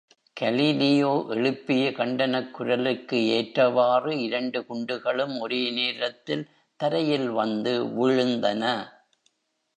[0.37, 6.45] Galileo எழுப்பிய கண்டனக் குரலுக்கு ஏற்றவாறு இரண்டு குண்டுகளும் ஒரே நேரத்தில்
[6.79, 8.63] தரையில் வந்து விழுந்தன!